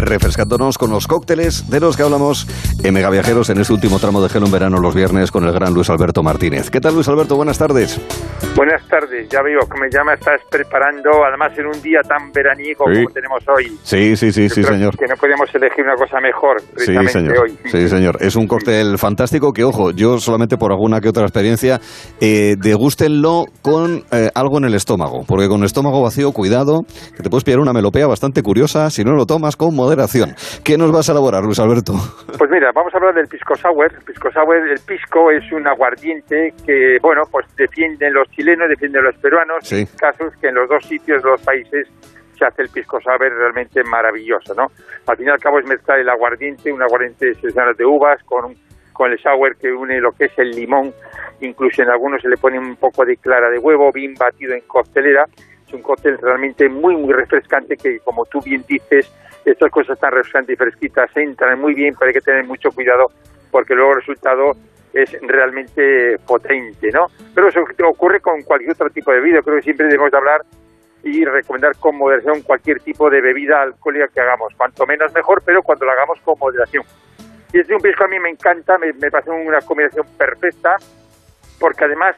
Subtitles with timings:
[0.00, 2.46] refrescándonos con los cócteles de los que hablamos
[2.82, 5.52] en Mega Viajeros en este último tramo de Gelo en Verano los viernes con el
[5.52, 6.70] gran Luis Alberto Martínez.
[6.70, 7.36] ¿Qué tal Luis Alberto?
[7.36, 8.00] Buenas tardes.
[8.56, 12.84] Buenas tardes, ya veo que me llama, estás preparando, además en un día tan veraniego
[12.84, 13.78] como tenemos hoy.
[13.82, 14.96] Sí, sí, sí, sí, señor.
[14.96, 17.38] Que no podemos elegir una cosa mejor, precisamente sí, señor.
[17.38, 17.58] hoy.
[17.66, 18.16] Sí, señor.
[18.20, 21.80] Es un cóctel fantástico que, ojo, yo solamente por alguna que otra experiencia,
[22.20, 26.80] eh, degústenlo con eh, algo en el estómago, porque con el estómago vacío, cuidado,
[27.16, 29.89] que te puedes pillar una melopea bastante curiosa si no lo tomas con moderación.
[30.64, 31.94] ¿Qué nos vas a elaborar, Luis Alberto?
[32.38, 33.92] Pues mira, vamos a hablar del pisco sour.
[33.92, 39.04] El pisco sour, el pisco es un aguardiente que, bueno, pues defienden los chilenos, defienden
[39.04, 39.86] los peruanos, Sí.
[39.98, 41.88] casos que en los dos sitios, los países,
[42.38, 44.68] se hace el pisco sour realmente maravilloso, ¿no?
[45.06, 48.54] Al fin y al cabo es mezclar el aguardiente, un aguardiente seleccionado de uvas con,
[48.92, 50.92] con el sour que une lo que es el limón,
[51.40, 54.62] incluso en algunos se le pone un poco de clara de huevo, bien batido en
[54.62, 55.26] costelera,
[55.70, 59.10] es un cóctel realmente muy, muy refrescante que, como tú bien dices,
[59.44, 63.06] estas cosas tan refrescantes y fresquitas entran muy bien, pero hay que tener mucho cuidado
[63.50, 64.52] porque luego el resultado
[64.92, 67.06] es realmente potente, ¿no?
[67.34, 69.40] Pero eso ocurre con cualquier otro tipo de bebida.
[69.42, 70.40] Creo que siempre debemos de hablar
[71.02, 74.52] y recomendar con moderación cualquier tipo de bebida alcohólica que hagamos.
[74.56, 76.84] Cuanto menos mejor, pero cuando lo hagamos con moderación.
[77.52, 80.76] Y este un pisco a mí me encanta, me, me parece una combinación perfecta,
[81.58, 82.16] porque además,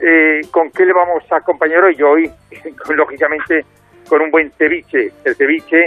[0.00, 2.02] eh, ¿con qué le vamos a acompañar hoy?
[2.02, 2.30] Hoy,
[2.94, 3.64] lógicamente,
[4.08, 5.12] con un buen ceviche.
[5.24, 5.86] El ceviche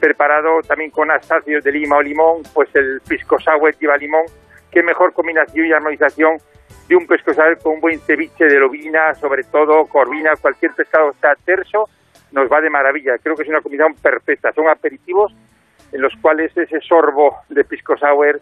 [0.00, 4.24] preparado también con astáceos de lima o limón, pues el pisco sour lleva limón.
[4.70, 6.38] Qué mejor combinación y armonización
[6.88, 11.14] de un pisco sour con un buen ceviche de lobina, sobre todo corvina, cualquier pescado
[11.20, 11.88] sea terso,
[12.32, 13.18] nos va de maravilla.
[13.22, 14.52] Creo que es una combinación perfecta.
[14.52, 15.32] Son aperitivos
[15.92, 18.40] en los cuales ese sorbo de pisco sour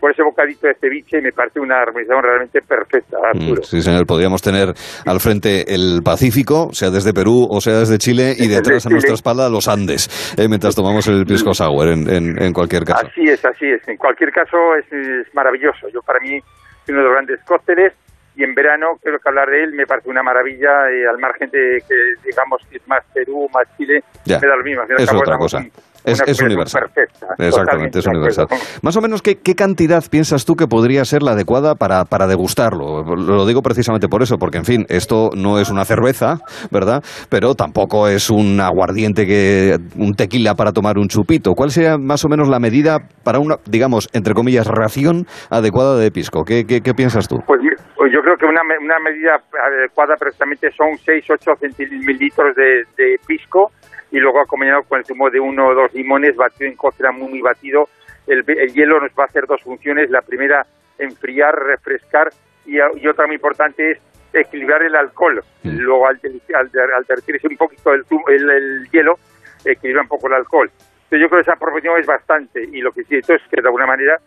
[0.00, 3.60] por ese bocadito de ceviche me parece una armonización realmente perfecta, Arturo.
[3.60, 4.06] Mm, Sí, señor.
[4.06, 4.72] Podríamos tener
[5.06, 9.14] al frente el Pacífico, sea desde Perú o sea desde Chile, y detrás a nuestra
[9.14, 13.06] espalda los Andes, eh, mientras tomamos el pisco sour en, en- en cualquier caso.
[13.06, 13.86] Así es, así es.
[13.88, 15.88] En cualquier caso es, es maravilloso.
[15.92, 17.92] Yo para mí es uno de los grandes cócteles
[18.36, 21.50] y en verano creo que hablar de él me parece una maravilla eh, al margen
[21.50, 21.94] de que
[22.24, 24.38] digamos que es más Perú, más Chile, Ya.
[24.40, 24.82] me da lo mismo.
[24.82, 25.58] Al y Es otra cosa.
[25.58, 25.70] un-
[26.04, 26.82] Es, es universal.
[26.94, 28.46] Perfecta, Exactamente, es universal.
[28.82, 32.26] Más o menos, ¿qué, qué cantidad piensas tú que podría ser la adecuada para, para
[32.26, 33.02] degustarlo?
[33.02, 36.38] Lo digo precisamente por eso, porque, en fin, esto no es una cerveza,
[36.70, 37.02] ¿verdad?
[37.28, 41.52] Pero tampoco es un aguardiente, que un tequila para tomar un chupito.
[41.54, 46.10] ¿Cuál sería más o menos la medida para una, digamos, entre comillas, ración adecuada de
[46.10, 46.44] pisco?
[46.44, 47.36] ¿Qué, qué, qué piensas tú?
[47.46, 47.60] Pues,
[47.96, 49.36] pues yo creo que una, una medida
[49.66, 53.70] adecuada precisamente son 6-8 centilitros de, de pisco
[54.10, 57.28] y luego acompañado con el zumo de uno o dos limones batido en cocina muy,
[57.28, 57.88] muy batido.
[58.26, 60.10] El, el hielo nos va a hacer dos funciones.
[60.10, 60.66] La primera,
[60.98, 62.30] enfriar, refrescar
[62.66, 63.98] y, y otra muy importante es
[64.32, 65.42] equilibrar el alcohol.
[65.62, 65.78] Mm.
[65.78, 66.20] Luego, al,
[66.54, 69.18] al, al derretirse un poquito el, el, el hielo,
[69.64, 70.70] equilibra un poco el alcohol.
[70.70, 73.66] Entonces, yo creo que esa proporción es bastante y lo que sí es que de
[73.66, 74.18] alguna manera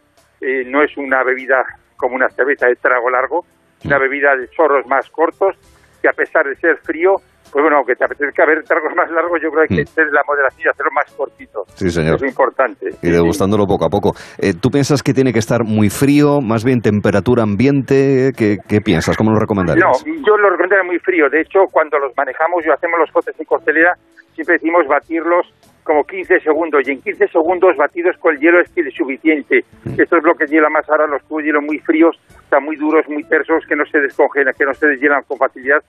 [0.42, 1.64] eh, no es una bebida
[1.96, 3.46] como una cerveza de trago largo,
[3.86, 5.56] una bebida de chorros más cortos,
[6.02, 7.16] que a pesar de ser frío,
[7.54, 10.12] pues bueno, aunque te apetezca ver tragos más largos, yo creo que hay que tener
[10.12, 11.62] la moderación y hacerlo más cortito.
[11.76, 12.16] Sí, señor.
[12.16, 12.90] Eso es importante.
[13.04, 14.18] Y degustándolo poco a poco.
[14.42, 18.34] Eh, ¿Tú piensas que tiene que estar muy frío, más bien temperatura ambiente?
[18.36, 19.16] ¿Qué, qué piensas?
[19.16, 19.86] ¿Cómo lo recomendarías?
[19.86, 21.30] No, yo lo recomendaría muy frío.
[21.30, 23.94] De hecho, cuando los manejamos y hacemos los potes en costelera,
[24.34, 25.46] siempre decimos batirlos
[25.84, 26.82] como 15 segundos.
[26.88, 29.62] Y en 15 segundos batidos con el hielo es que es suficiente.
[29.98, 33.06] Estos bloques de hielo más ahora, los cubos de hielo muy fríos, están muy duros,
[33.10, 35.84] muy tersos, que no se descongelan, que no se deshielan con facilidad.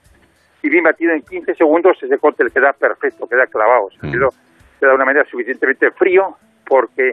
[0.65, 3.87] Y bien batido en 15 segundos, ese cóctel queda perfecto, queda clavado.
[4.01, 4.11] Mm.
[4.11, 6.23] queda de una manera suficientemente frío
[6.65, 7.11] porque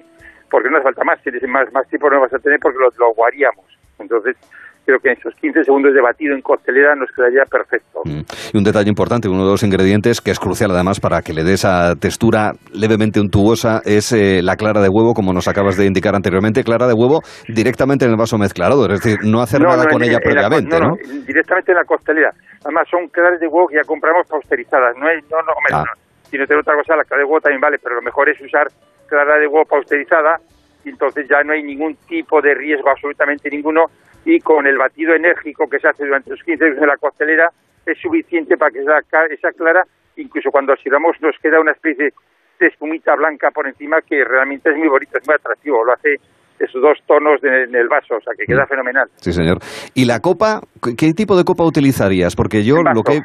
[0.51, 2.89] porque no hace falta más, si más, más tiempo no vas a tener porque lo,
[2.99, 3.65] lo guaríamos.
[3.99, 4.37] Entonces,
[4.85, 8.01] creo que en esos 15 segundos de batido en costelera nos quedaría perfecto.
[8.05, 8.21] Mm.
[8.53, 11.43] Y un detalle importante, uno de los ingredientes que es crucial además para que le
[11.45, 15.87] dé esa textura levemente untuosa es eh, la clara de huevo, como nos acabas de
[15.87, 19.87] indicar anteriormente, clara de huevo directamente en el vaso mezclador, es decir, no hacer nada
[19.87, 20.97] con en- ella en la co- previamente, ¿no?
[21.27, 22.31] directamente en la costelera.
[22.65, 24.97] Además, son claras de huevo que ya compramos pasteurizadas.
[24.97, 25.85] No es, no, no, hombre, Ah.
[25.87, 25.93] no.
[26.31, 28.41] Si no tiene otra cosa, la clara de huevo también vale, pero lo mejor es
[28.41, 28.69] usar
[29.07, 30.41] clara de huevo pasteurizada
[30.85, 33.87] y entonces ya no hay ningún tipo de riesgo, absolutamente ninguno.
[34.25, 37.51] Y con el batido enérgico que se hace durante los 15 minutos en la costelera,
[37.85, 39.83] es suficiente para que esa, clara,
[40.17, 42.13] incluso cuando sirvamos, nos queda una especie
[42.61, 45.85] de espumita blanca por encima que realmente es muy bonito, es muy atractivo.
[45.85, 46.17] Lo hace
[46.65, 49.09] esos dos tonos de- en el vaso, o sea que queda fenomenal.
[49.17, 49.59] Sí, señor.
[49.95, 50.61] ¿Y la copa?
[50.83, 52.35] ¿Qué- ¿Qué tipo de copa utilizarías?
[52.37, 52.95] Porque yo vaso.
[52.95, 53.21] lo que...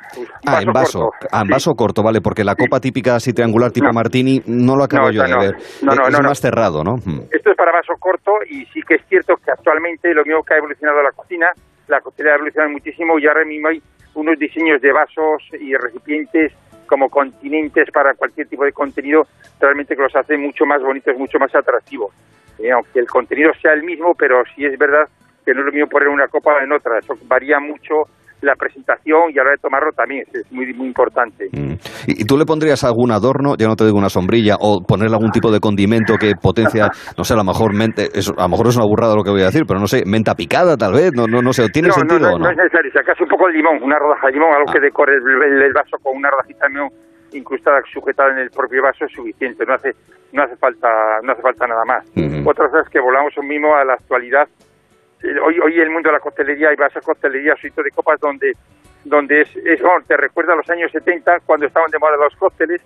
[0.45, 1.27] Ah, en vaso corto.
[1.31, 1.51] Ah, en Sí.
[1.53, 3.93] vaso corto, vale, porque la copa típica así triangular tipo No.
[3.93, 5.39] Martini no lo acabo No, yo de no.
[5.39, 5.55] ver.
[5.81, 6.97] No, no, es más cerrado, ¿no?
[6.97, 7.21] Mm.
[7.31, 10.53] Esto es para vaso corto y sí que es cierto que actualmente lo mismo que
[10.53, 11.47] ha evolucionado la cocina,
[11.87, 13.81] la cocina ha evolucionado muchísimo y ahora mismo hay
[14.15, 16.51] unos diseños de vasos y recipientes
[16.87, 19.23] como continentes para cualquier tipo de contenido,
[19.59, 22.13] realmente que los hace mucho más bonitos, mucho más atractivos.
[22.59, 25.05] Eh, aunque el contenido sea el mismo, pero sí es verdad
[25.45, 28.11] que no es lo mismo poner una copa en otra, eso varía mucho
[28.41, 31.49] la presentación y a la hora de tomarlo también es muy muy importante.
[31.51, 31.73] Mm.
[32.07, 35.31] ¿Y, tú le pondrías algún adorno, ya no te digo una sombrilla, o ponerle algún
[35.31, 38.77] tipo de condimento que potencia, no sé, a lo mejor mente, a lo mejor es
[38.77, 41.25] una burrada lo que voy a decir, pero no sé, menta picada tal vez, no
[41.25, 42.45] no no sé, ¿tiene sentido no, o no?
[42.45, 44.79] No es necesario, si acaso un poco de limón, una rodaja de limón, algo que
[44.79, 44.85] ah.
[44.85, 46.89] decore el, vaso con una rodajita de limón
[47.33, 49.95] incrustada, sujetada en el propio vaso es suficiente, no hace
[50.33, 50.89] no hace falta
[51.23, 52.05] no hace falta nada más.
[52.45, 54.47] Otra cosa es que volamos un mismo a la actualidad.
[55.23, 58.53] Hoy hoy el mundo de la costelería y vas a costelería sitio de copas donde
[59.03, 62.81] donde es, es te recuerda a los años 70 cuando estaban de moda los cócteles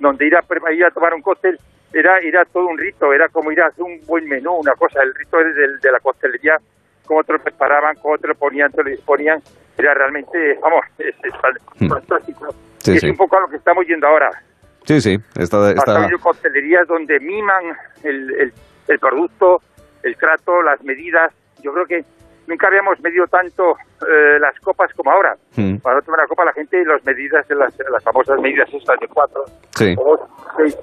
[0.00, 1.58] donde ir a, ir a tomar un cóctel
[1.92, 5.02] era era todo un rito era como ir a hacer un buen menú una cosa.
[5.02, 6.56] El rito de, de la costelería
[7.04, 9.40] cómo te lo preparaban cómo te lo ponían te lo disponían
[9.78, 11.14] era realmente vamos es,
[11.88, 12.54] fantástico
[12.94, 14.30] es un poco a lo que estamos yendo ahora
[14.84, 16.08] sí sí está, está...
[16.20, 17.64] costelerías donde miman
[18.04, 18.52] el, el,
[18.88, 19.60] el producto
[20.02, 22.04] el trato las medidas yo creo que
[22.46, 25.34] nunca habíamos medido tanto eh, las copas como ahora.
[25.56, 25.76] Mm.
[25.78, 29.44] Para tomar una copa la gente las medidas, las, las famosas medidas estas de 4
[29.98, 30.78] o 6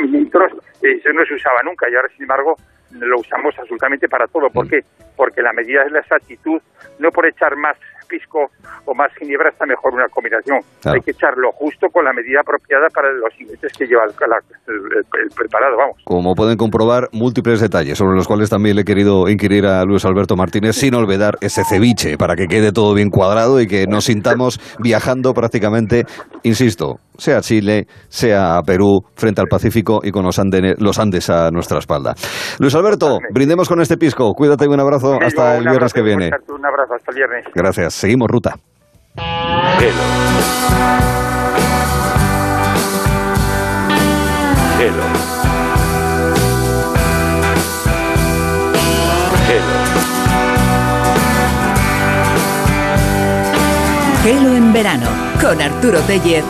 [0.00, 2.54] mililitros, eh, eso no se usaba nunca y ahora sin embargo
[2.90, 4.48] lo usamos absolutamente para todo.
[4.50, 4.68] ¿Por mm.
[4.68, 4.80] qué?
[5.16, 6.60] Porque la medida es la exactitud,
[6.98, 7.76] no por echar más
[8.08, 8.50] pisco
[8.86, 10.60] o más ginebra está mejor una combinación.
[10.84, 14.14] Hay que echarlo justo con la medida apropiada para los ingredientes que lleva el,
[15.34, 15.96] preparado, vamos.
[16.04, 20.04] Como pueden comprobar, múltiples detalles sobre los cuales también le he querido inquirir a Luis
[20.04, 24.04] Alberto Martínez sin olvidar ese ceviche para que quede todo bien cuadrado y que nos
[24.04, 26.04] sintamos viajando prácticamente,
[26.42, 30.40] insisto, sea Chile, sea Perú, frente al Pacífico y con los,
[30.78, 32.14] los Andes a nuestra espalda.
[32.58, 34.32] Luis Alberto, brindemos con este pisco.
[34.34, 36.30] Cuídate y un abrazo hasta el viernes que viene.
[36.48, 37.44] Un abrazo hasta el viernes.
[37.54, 37.91] Gracias.
[37.92, 38.58] Seguimos ruta.
[39.78, 40.22] Hello.
[54.56, 55.06] En verano
[55.40, 56.44] con Arturo Tellez.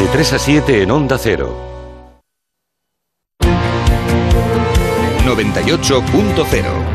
[0.00, 1.54] De 3 a 7 en Onda Cero.
[5.26, 6.87] 98.0